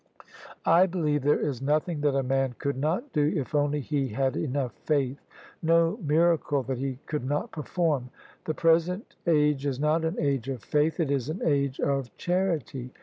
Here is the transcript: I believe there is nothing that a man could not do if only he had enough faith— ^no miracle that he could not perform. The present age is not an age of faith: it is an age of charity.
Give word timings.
I 0.65 0.87
believe 0.87 1.21
there 1.21 1.39
is 1.39 1.61
nothing 1.61 2.01
that 2.01 2.15
a 2.15 2.23
man 2.23 2.55
could 2.57 2.75
not 2.75 3.13
do 3.13 3.31
if 3.35 3.53
only 3.53 3.81
he 3.81 4.07
had 4.07 4.35
enough 4.35 4.73
faith— 4.73 5.19
^no 5.63 6.01
miracle 6.03 6.63
that 6.63 6.79
he 6.79 6.97
could 7.05 7.23
not 7.23 7.51
perform. 7.51 8.09
The 8.45 8.55
present 8.55 9.13
age 9.27 9.63
is 9.67 9.79
not 9.79 10.03
an 10.03 10.15
age 10.19 10.49
of 10.49 10.63
faith: 10.63 10.99
it 10.99 11.11
is 11.11 11.29
an 11.29 11.41
age 11.45 11.79
of 11.79 12.09
charity. 12.17 12.89